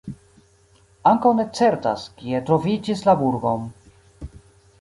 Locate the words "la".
3.11-3.19